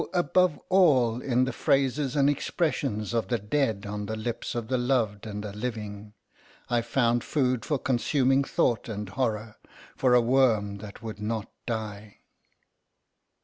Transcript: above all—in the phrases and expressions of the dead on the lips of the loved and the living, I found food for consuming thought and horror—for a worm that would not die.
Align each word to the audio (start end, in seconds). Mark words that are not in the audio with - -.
above 0.13 0.59
all—in 0.69 1.43
the 1.45 1.53
phrases 1.53 2.15
and 2.15 2.27
expressions 2.27 3.13
of 3.13 3.27
the 3.27 3.37
dead 3.37 3.85
on 3.85 4.07
the 4.07 4.15
lips 4.15 4.55
of 4.55 4.67
the 4.67 4.75
loved 4.79 5.27
and 5.27 5.43
the 5.43 5.53
living, 5.53 6.11
I 6.71 6.81
found 6.81 7.23
food 7.23 7.63
for 7.63 7.77
consuming 7.77 8.43
thought 8.43 8.89
and 8.89 9.09
horror—for 9.09 10.15
a 10.15 10.19
worm 10.21 10.77
that 10.77 11.03
would 11.03 11.19
not 11.21 11.51
die. 11.67 12.17